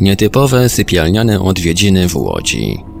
[0.00, 2.95] Nietypowe sypialniane odwiedziny w Łodzi.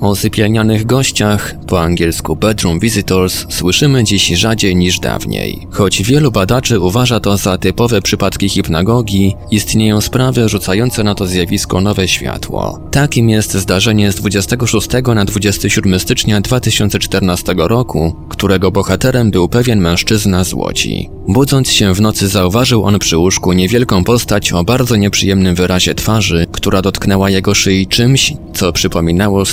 [0.00, 5.66] O sypialnianych gościach, po angielsku bedroom visitors, słyszymy dziś rzadziej niż dawniej.
[5.70, 11.80] Choć wielu badaczy uważa to za typowe przypadki hipnagogi, istnieją sprawy rzucające na to zjawisko
[11.80, 12.80] nowe światło.
[12.90, 20.44] Takim jest zdarzenie z 26 na 27 stycznia 2014 roku, którego bohaterem był pewien mężczyzna
[20.44, 21.10] z Łodzi.
[21.28, 26.46] Budząc się w nocy zauważył on przy łóżku niewielką postać o bardzo nieprzyjemnym wyrazie twarzy,
[26.52, 29.44] która dotknęła jego szyi czymś, co przypominało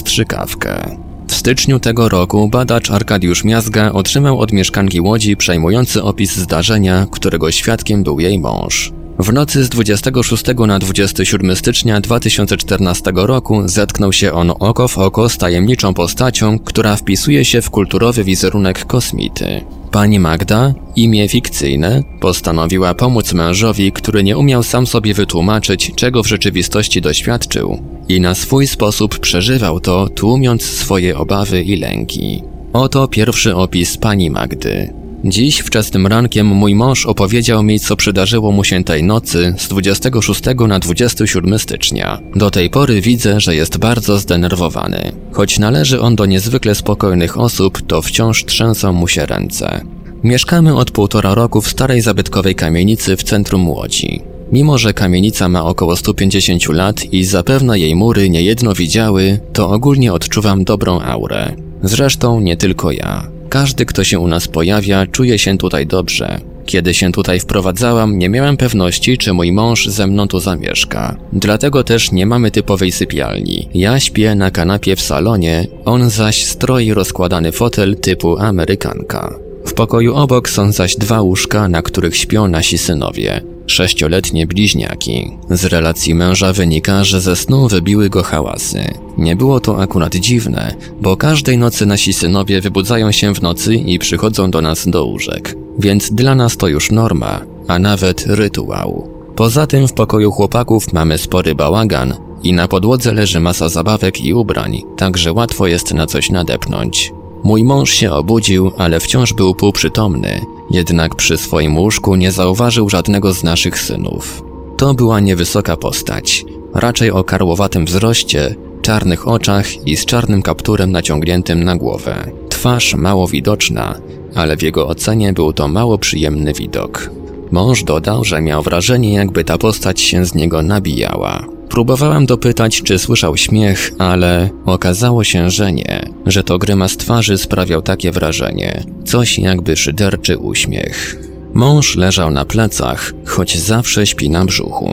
[1.28, 7.52] W styczniu tego roku badacz Arkadiusz Miazga otrzymał od mieszkanki Łodzi przejmujący opis zdarzenia, którego
[7.52, 8.92] świadkiem był jej mąż.
[9.20, 15.30] W nocy z 26 na 27 stycznia 2014 roku zetknął się on oko w oko
[15.30, 19.62] z tajemniczą postacią, która wpisuje się w kulturowy wizerunek kosmity.
[19.92, 26.28] Pani Magda, imię fikcyjne, postanowiła pomóc mężowi, który nie umiał sam sobie wytłumaczyć, czego w
[26.28, 32.44] rzeczywistości doświadczył, i na swój sposób przeżywał to, tłumiąc swoje obawy i lęki.
[32.74, 35.07] Oto pierwszy opis pani Magdy.
[35.30, 40.42] Dziś wczesnym rankiem mój mąż opowiedział mi, co przydarzyło mu się tej nocy z 26
[40.68, 42.20] na 27 stycznia.
[42.36, 45.12] Do tej pory widzę, że jest bardzo zdenerwowany.
[45.32, 49.82] Choć należy on do niezwykle spokojnych osób, to wciąż trzęsą mu się ręce.
[50.24, 54.22] Mieszkamy od półtora roku w starej zabytkowej kamienicy w centrum Łodzi.
[54.52, 60.14] Mimo, że kamienica ma około 150 lat i zapewne jej mury niejedno widziały, to ogólnie
[60.14, 61.56] odczuwam dobrą aurę.
[61.84, 63.37] Zresztą nie tylko ja.
[63.50, 66.40] Każdy, kto się u nas pojawia, czuje się tutaj dobrze.
[66.66, 71.18] Kiedy się tutaj wprowadzałam, nie miałem pewności, czy mój mąż ze mną tu zamieszka.
[71.34, 73.70] Dlatego też nie mamy typowej sypialni.
[73.74, 79.40] Ja śpię na kanapie w salonie, on zaś stroi rozkładany fotel typu Amerykanka.
[79.66, 83.42] W pokoju obok są zaś dwa łóżka, na których śpią nasi synowie.
[83.68, 85.38] Sześcioletnie bliźniaki.
[85.50, 88.94] Z relacji męża wynika, że ze snu wybiły go hałasy.
[89.18, 94.00] Nie było to akurat dziwne, bo każdej nocy nasi synowie wybudzają się w nocy i
[94.00, 95.56] przychodzą do nas do łóżek.
[95.80, 99.10] Więc dla nas to już norma, a nawet rytuał.
[99.36, 102.14] Poza tym w pokoju chłopaków mamy spory bałagan
[102.44, 107.14] i na podłodze leży masa zabawek i ubrań, także łatwo jest na coś nadepnąć.
[107.44, 110.42] Mój mąż się obudził, ale wciąż był półprzytomny,
[110.72, 114.44] jednak przy swoim łóżku nie zauważył żadnego z naszych synów.
[114.78, 121.64] To była niewysoka postać, raczej o karłowatym wzroście, czarnych oczach i z czarnym kapturem naciągniętym
[121.64, 122.32] na głowę.
[122.50, 124.00] Twarz mało widoczna,
[124.36, 127.10] ale w jego ocenie był to mało przyjemny widok.
[127.52, 131.57] Mąż dodał, że miał wrażenie, jakby ta postać się z niego nabijała.
[131.70, 137.82] Próbowałem dopytać, czy słyszał śmiech, ale okazało się, że nie, że to grymas twarzy sprawiał
[137.82, 141.18] takie wrażenie, coś jakby szyderczy uśmiech.
[141.54, 144.90] Mąż leżał na plecach, choć zawsze śpi na brzuchu.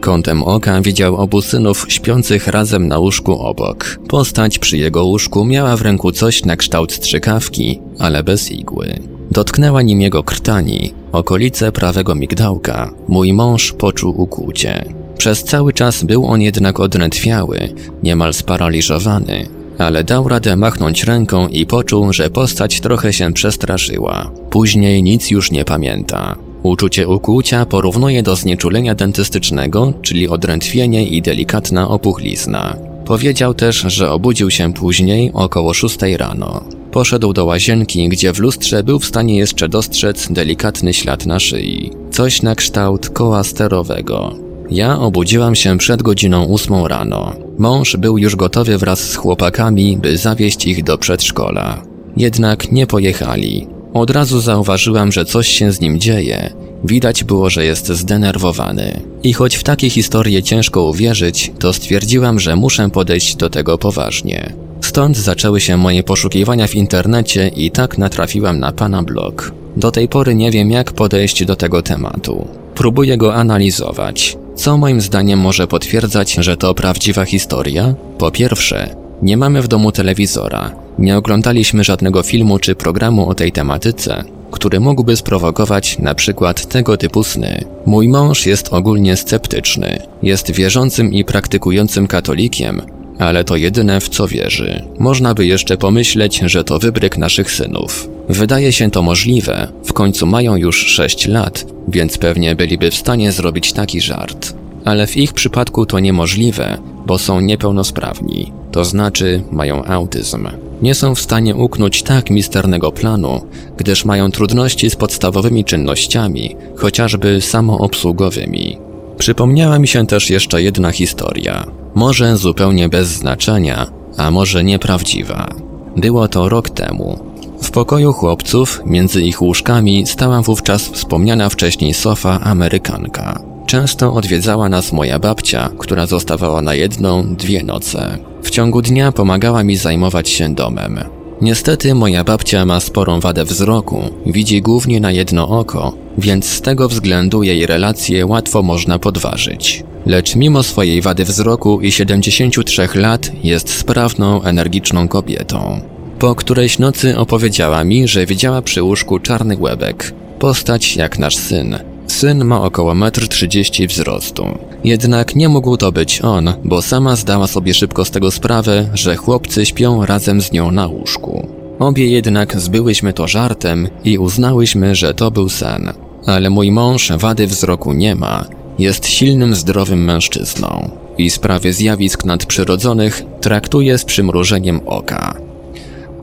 [0.00, 3.98] Kątem oka widział obu synów śpiących razem na łóżku obok.
[4.08, 8.98] Postać przy jego łóżku miała w ręku coś na kształt strzykawki, ale bez igły.
[9.30, 12.90] Dotknęła nim jego krtani, okolice prawego migdałka.
[13.08, 15.03] Mój mąż poczuł ukłucie.
[15.18, 17.58] Przez cały czas był on jednak odrętwiały,
[18.02, 19.48] niemal sparaliżowany,
[19.78, 24.30] ale dał radę machnąć ręką i poczuł, że postać trochę się przestraszyła.
[24.50, 26.36] Później nic już nie pamięta.
[26.62, 32.76] Uczucie ukłucia porównuje do znieczulenia dentystycznego, czyli odrętwienie i delikatna opuchlizna.
[33.04, 36.64] Powiedział też, że obudził się później około 6 rano.
[36.90, 41.90] Poszedł do łazienki, gdzie w lustrze był w stanie jeszcze dostrzec delikatny ślad na szyi.
[42.10, 44.43] Coś na kształt koła sterowego.
[44.70, 47.32] Ja obudziłam się przed godziną ósmą rano.
[47.58, 51.82] Mąż był już gotowy wraz z chłopakami, by zawieźć ich do przedszkola.
[52.16, 53.66] Jednak nie pojechali.
[53.94, 56.50] Od razu zauważyłam, że coś się z nim dzieje.
[56.84, 59.00] Widać było, że jest zdenerwowany.
[59.22, 64.52] I choć w takie historie ciężko uwierzyć, to stwierdziłam, że muszę podejść do tego poważnie.
[64.80, 69.52] Stąd zaczęły się moje poszukiwania w internecie i tak natrafiłam na pana blog.
[69.76, 72.48] Do tej pory nie wiem, jak podejść do tego tematu.
[72.74, 74.36] Próbuję go analizować.
[74.54, 77.94] Co moim zdaniem może potwierdzać, że to prawdziwa historia?
[78.18, 83.52] Po pierwsze, nie mamy w domu telewizora, nie oglądaliśmy żadnego filmu czy programu o tej
[83.52, 87.64] tematyce, który mógłby sprowokować na przykład tego typu sny.
[87.86, 92.82] Mój mąż jest ogólnie sceptyczny, jest wierzącym i praktykującym katolikiem,
[93.18, 94.84] ale to jedyne w co wierzy.
[94.98, 98.08] Można by jeszcze pomyśleć, że to wybryk naszych synów.
[98.28, 103.32] Wydaje się to możliwe, w końcu mają już 6 lat, więc pewnie byliby w stanie
[103.32, 104.54] zrobić taki żart.
[104.84, 110.48] Ale w ich przypadku to niemożliwe, bo są niepełnosprawni, to znaczy mają autyzm.
[110.82, 117.40] Nie są w stanie uknąć tak misternego planu, gdyż mają trudności z podstawowymi czynnościami, chociażby
[117.40, 118.78] samoobsługowymi.
[119.18, 121.66] Przypomniała mi się też jeszcze jedna historia.
[121.94, 123.86] Może zupełnie bez znaczenia,
[124.16, 125.48] a może nieprawdziwa.
[125.96, 127.33] Było to rok temu.
[127.62, 133.42] W pokoju chłopców, między ich łóżkami, stała wówczas wspomniana wcześniej sofa Amerykanka.
[133.66, 138.18] Często odwiedzała nas moja babcia, która zostawała na jedną, dwie noce.
[138.42, 141.00] W ciągu dnia pomagała mi zajmować się domem.
[141.40, 146.88] Niestety moja babcia ma sporą wadę wzroku, widzi głównie na jedno oko, więc z tego
[146.88, 149.84] względu jej relacje łatwo można podważyć.
[150.06, 155.80] Lecz mimo swojej wady wzroku i 73 lat jest sprawną, energiczną kobietą.
[156.24, 161.78] Po którejś nocy opowiedziała mi, że widziała przy łóżku czarny łebek, postać jak nasz syn.
[162.06, 164.46] Syn ma około 1,30 m wzrostu.
[164.84, 169.16] Jednak nie mógł to być on, bo sama zdała sobie szybko z tego sprawę, że
[169.16, 171.48] chłopcy śpią razem z nią na łóżku.
[171.78, 175.92] Obie jednak zbyłyśmy to żartem i uznałyśmy, że to był sen.
[176.26, 178.44] Ale mój mąż wady wzroku nie ma,
[178.78, 185.53] jest silnym, zdrowym mężczyzną i sprawy zjawisk nadprzyrodzonych traktuje z przymrużeniem oka.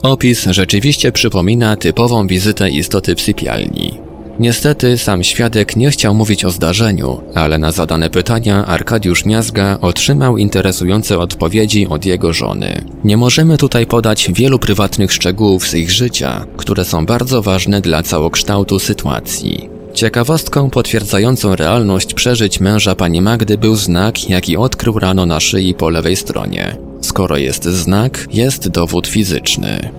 [0.03, 3.99] Opis rzeczywiście przypomina typową wizytę istoty w sypialni.
[4.39, 10.37] Niestety sam świadek nie chciał mówić o zdarzeniu, ale na zadane pytania Arkadiusz Miazga otrzymał
[10.37, 12.85] interesujące odpowiedzi od jego żony.
[13.03, 18.03] Nie możemy tutaj podać wielu prywatnych szczegółów z ich życia, które są bardzo ważne dla
[18.03, 19.69] całokształtu sytuacji.
[19.93, 25.89] Ciekawostką potwierdzającą realność przeżyć męża pani Magdy był znak, jaki odkrył rano na szyi po
[25.89, 26.90] lewej stronie.
[27.01, 29.89] Skoro jest znak, jest dowód fizyczny.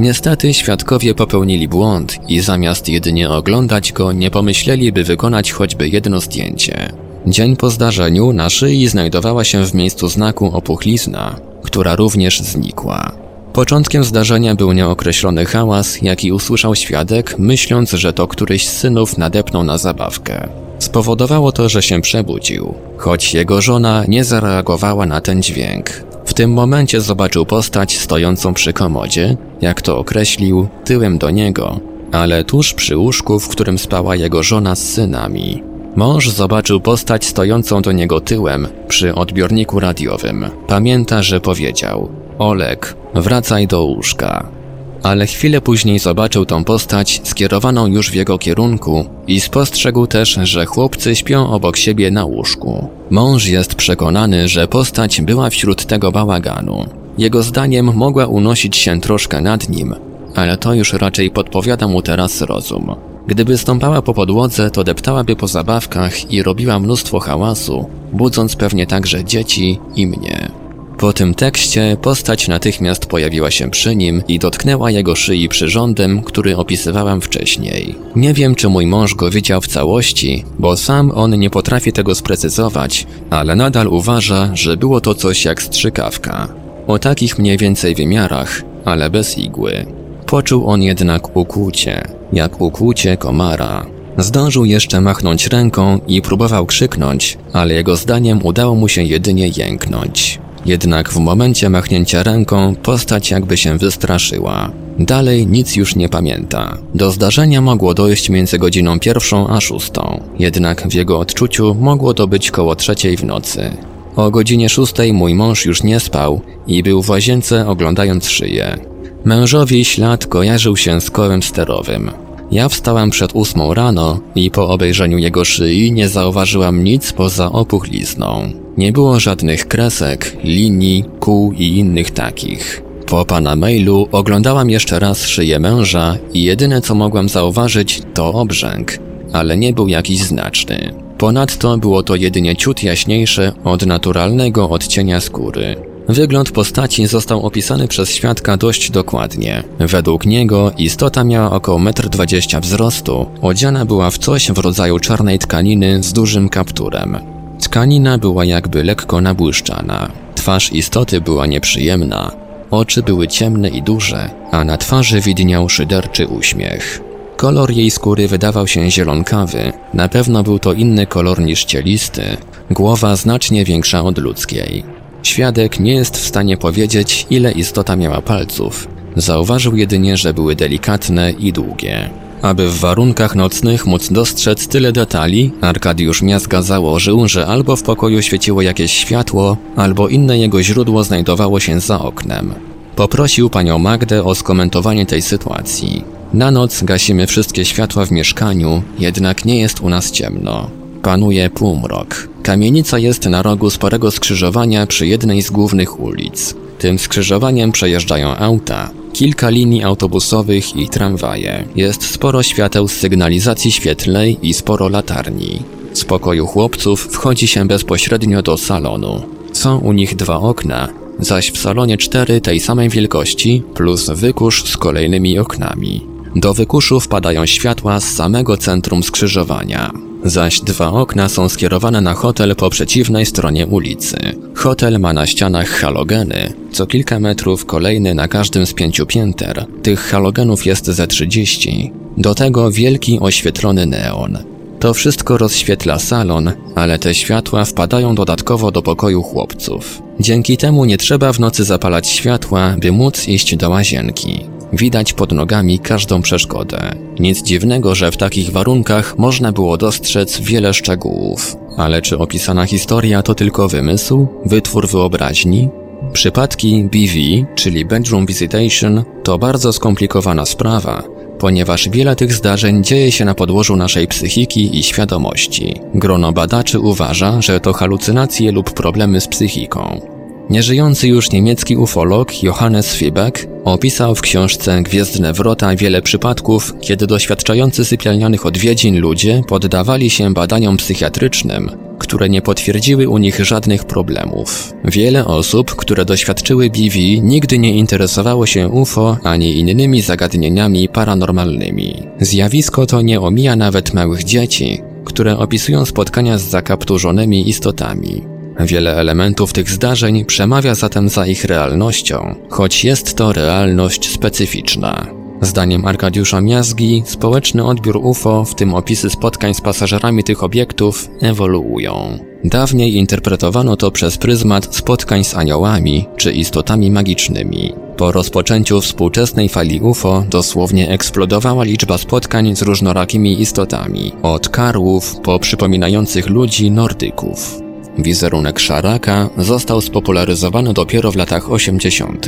[0.00, 6.20] Niestety świadkowie popełnili błąd i zamiast jedynie oglądać go, nie pomyśleli, by wykonać choćby jedno
[6.20, 6.92] zdjęcie.
[7.26, 13.12] Dzień po zdarzeniu na szyi znajdowała się w miejscu znaku opuchlizna, która również znikła.
[13.52, 19.64] Początkiem zdarzenia był nieokreślony hałas, jaki usłyszał świadek, myśląc, że to któryś z synów nadepnął
[19.64, 20.48] na zabawkę.
[20.78, 26.11] Spowodowało to, że się przebudził, choć jego żona nie zareagowała na ten dźwięk.
[26.24, 31.80] W tym momencie zobaczył postać stojącą przy komodzie, jak to określił, tyłem do niego,
[32.12, 35.62] ale tuż przy łóżku, w którym spała jego żona z synami.
[35.96, 40.50] Mąż zobaczył postać stojącą do niego tyłem przy odbiorniku radiowym.
[40.66, 42.08] Pamięta, że powiedział:
[42.38, 44.61] Olek, wracaj do łóżka.
[45.02, 50.66] Ale chwilę później zobaczył tą postać skierowaną już w jego kierunku i spostrzegł też, że
[50.66, 52.88] chłopcy śpią obok siebie na łóżku.
[53.10, 56.86] Mąż jest przekonany, że postać była wśród tego bałaganu.
[57.18, 59.94] Jego zdaniem mogła unosić się troszkę nad nim,
[60.34, 62.94] ale to już raczej podpowiada mu teraz rozum.
[63.26, 69.24] Gdyby stąpała po podłodze, to deptałaby po zabawkach i robiła mnóstwo hałasu, budząc pewnie także
[69.24, 70.61] dzieci i mnie.
[70.98, 76.56] Po tym tekście postać natychmiast pojawiła się przy nim i dotknęła jego szyi przyrządem, który
[76.56, 77.94] opisywałam wcześniej.
[78.16, 82.14] Nie wiem, czy mój mąż go widział w całości, bo sam on nie potrafi tego
[82.14, 86.48] sprecyzować, ale nadal uważa, że było to coś jak strzykawka.
[86.86, 89.86] O takich mniej więcej wymiarach, ale bez igły.
[90.26, 92.02] Poczuł on jednak ukłucie,
[92.32, 93.86] jak ukłucie komara.
[94.18, 100.38] Zdążył jeszcze machnąć ręką i próbował krzyknąć, ale jego zdaniem udało mu się jedynie jęknąć.
[100.66, 104.70] Jednak w momencie machnięcia ręką postać jakby się wystraszyła.
[104.98, 106.78] Dalej nic już nie pamięta.
[106.94, 112.26] Do zdarzenia mogło dojść między godziną pierwszą a szóstą, jednak w jego odczuciu mogło to
[112.26, 113.70] być koło trzeciej w nocy.
[114.16, 118.76] O godzinie szóstej mój mąż już nie spał i był w łazience oglądając szyję.
[119.24, 122.10] Mężowi ślad kojarzył się z kołem sterowym.
[122.52, 128.52] Ja wstałam przed ósmą rano i po obejrzeniu jego szyi nie zauważyłam nic poza opuchlizną.
[128.76, 132.82] Nie było żadnych kresek, linii, kół i innych takich.
[133.06, 138.98] Po pana mailu oglądałam jeszcze raz szyję męża i jedyne co mogłam zauważyć to obrzęk,
[139.32, 140.94] ale nie był jakiś znaczny.
[141.18, 145.91] Ponadto było to jedynie ciut jaśniejsze od naturalnego odcienia skóry.
[146.12, 149.62] Wygląd postaci został opisany przez świadka dość dokładnie.
[149.78, 155.38] Według niego istota miała około 1,20 m wzrostu, odziana była w coś w rodzaju czarnej
[155.38, 157.18] tkaniny z dużym kapturem.
[157.60, 160.10] Tkanina była jakby lekko nabłyszczana.
[160.34, 162.30] Twarz istoty była nieprzyjemna.
[162.70, 167.00] Oczy były ciemne i duże, a na twarzy widniał szyderczy uśmiech.
[167.36, 172.22] Kolor jej skóry wydawał się zielonkawy, na pewno był to inny kolor niż cielisty,
[172.70, 174.91] głowa znacznie większa od ludzkiej.
[175.22, 178.88] Świadek nie jest w stanie powiedzieć, ile istota miała palców.
[179.16, 182.10] Zauważył jedynie, że były delikatne i długie.
[182.42, 188.22] Aby w warunkach nocnych móc dostrzec tyle detali, Arkadiusz Miazga założył, że albo w pokoju
[188.22, 192.54] świeciło jakieś światło, albo inne jego źródło znajdowało się za oknem.
[192.96, 196.04] Poprosił panią Magdę o skomentowanie tej sytuacji.
[196.34, 200.81] Na noc gasimy wszystkie światła w mieszkaniu, jednak nie jest u nas ciemno.
[201.02, 202.28] Panuje półmrok.
[202.42, 206.54] Kamienica jest na rogu sporego skrzyżowania przy jednej z głównych ulic.
[206.78, 211.64] Tym skrzyżowaniem przejeżdżają auta, kilka linii autobusowych i tramwaje.
[211.76, 215.62] Jest sporo świateł z sygnalizacji świetlnej i sporo latarni.
[215.92, 219.22] Z pokoju chłopców wchodzi się bezpośrednio do salonu.
[219.52, 224.76] Są u nich dwa okna, zaś w salonie cztery tej samej wielkości plus wykusz z
[224.76, 226.06] kolejnymi oknami.
[226.36, 230.11] Do wykuszu wpadają światła z samego centrum skrzyżowania.
[230.24, 234.16] Zaś dwa okna są skierowane na hotel po przeciwnej stronie ulicy.
[234.54, 239.66] Hotel ma na ścianach halogeny, co kilka metrów kolejny na każdym z pięciu pięter.
[239.82, 241.92] Tych halogenów jest ze 30.
[242.16, 244.38] Do tego wielki oświetlony neon.
[244.80, 250.02] To wszystko rozświetla salon, ale te światła wpadają dodatkowo do pokoju chłopców.
[250.20, 254.51] Dzięki temu nie trzeba w nocy zapalać światła, by móc iść do łazienki.
[254.72, 256.94] Widać pod nogami każdą przeszkodę.
[257.18, 261.56] Nic dziwnego, że w takich warunkach można było dostrzec wiele szczegółów.
[261.76, 265.68] Ale czy opisana historia to tylko wymysł, wytwór wyobraźni?
[266.12, 271.02] Przypadki BV, czyli Bedroom Visitation, to bardzo skomplikowana sprawa,
[271.38, 275.74] ponieważ wiele tych zdarzeń dzieje się na podłożu naszej psychiki i świadomości.
[275.94, 280.11] Grono badaczy uważa, że to halucynacje lub problemy z psychiką.
[280.52, 287.84] Nieżyjący już niemiecki ufolog Johannes Fiebeck opisał w książce Gwiezdne Wrota wiele przypadków, kiedy doświadczający
[287.84, 294.72] sypialnianych odwiedzin ludzie poddawali się badaniom psychiatrycznym, które nie potwierdziły u nich żadnych problemów.
[294.84, 302.02] Wiele osób, które doświadczyły BV, nigdy nie interesowało się UFO ani innymi zagadnieniami paranormalnymi.
[302.20, 308.31] Zjawisko to nie omija nawet małych dzieci, które opisują spotkania z zakapturzonymi istotami.
[308.66, 315.06] Wiele elementów tych zdarzeń przemawia zatem za ich realnością, choć jest to realność specyficzna.
[315.40, 322.18] Zdaniem Arkadiusza Miazgi, społeczny odbiór UFO, w tym opisy spotkań z pasażerami tych obiektów, ewoluują.
[322.44, 327.74] Dawniej interpretowano to przez pryzmat spotkań z aniołami czy istotami magicznymi.
[327.96, 335.38] Po rozpoczęciu współczesnej fali UFO dosłownie eksplodowała liczba spotkań z różnorakimi istotami, od karłów po
[335.38, 337.62] przypominających ludzi nordyków.
[337.98, 342.26] Wizerunek szaraka został spopularyzowany dopiero w latach 80.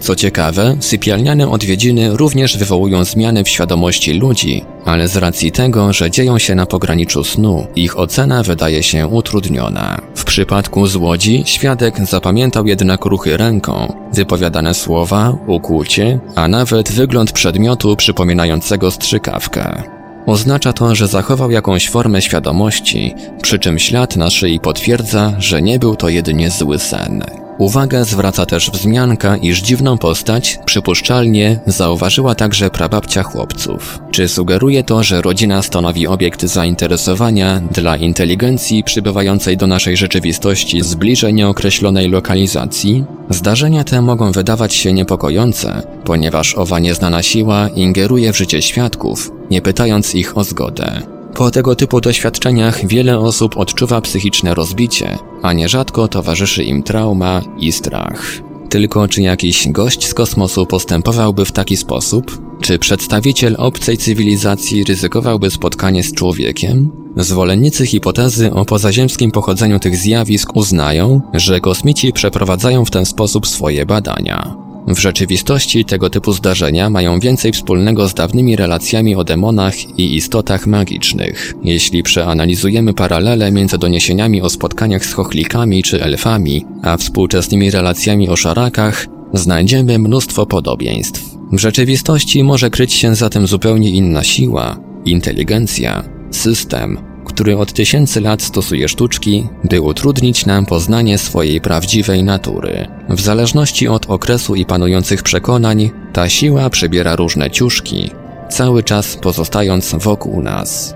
[0.00, 6.10] Co ciekawe, sypialniane odwiedziny również wywołują zmiany w świadomości ludzi, ale z racji tego, że
[6.10, 10.00] dzieją się na pograniczu snu, ich ocena wydaje się utrudniona.
[10.14, 17.96] W przypadku złodzi świadek zapamiętał jednak ruchy ręką, wypowiadane słowa, ukłucie, a nawet wygląd przedmiotu
[17.96, 19.95] przypominającego strzykawkę.
[20.26, 25.78] Oznacza to, że zachował jakąś formę świadomości, przy czym ślad na szyi potwierdza, że nie
[25.78, 27.45] był to jedynie zły sen.
[27.58, 33.98] Uwagę zwraca też wzmianka, iż dziwną postać, przypuszczalnie, zauważyła także prababcia chłopców.
[34.10, 40.94] Czy sugeruje to, że rodzina stanowi obiekt zainteresowania dla inteligencji przybywającej do naszej rzeczywistości z
[40.94, 43.04] bliżej nieokreślonej lokalizacji?
[43.30, 49.62] Zdarzenia te mogą wydawać się niepokojące, ponieważ owa nieznana siła ingeruje w życie świadków, nie
[49.62, 51.15] pytając ich o zgodę.
[51.36, 57.72] Po tego typu doświadczeniach wiele osób odczuwa psychiczne rozbicie, a nierzadko towarzyszy im trauma i
[57.72, 58.42] strach.
[58.68, 62.42] Tylko czy jakiś gość z kosmosu postępowałby w taki sposób?
[62.60, 66.90] Czy przedstawiciel obcej cywilizacji ryzykowałby spotkanie z człowiekiem?
[67.16, 73.86] Zwolennicy hipotezy o pozaziemskim pochodzeniu tych zjawisk uznają, że kosmici przeprowadzają w ten sposób swoje
[73.86, 74.65] badania.
[74.86, 80.66] W rzeczywistości tego typu zdarzenia mają więcej wspólnego z dawnymi relacjami o demonach i istotach
[80.66, 81.54] magicznych.
[81.62, 88.36] Jeśli przeanalizujemy paralele między doniesieniami o spotkaniach z chochlikami czy elfami, a współczesnymi relacjami o
[88.36, 91.36] szarakach, znajdziemy mnóstwo podobieństw.
[91.52, 98.20] W rzeczywistości może kryć się za tym zupełnie inna siła, inteligencja, system, który od tysięcy
[98.20, 102.88] lat stosuje sztuczki, by utrudnić nam poznanie swojej prawdziwej natury.
[103.08, 108.10] W zależności od okresu i panujących przekonań, ta siła przybiera różne ciuszki,
[108.50, 110.94] cały czas pozostając wokół nas.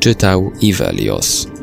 [0.00, 1.57] Czytał Ivelios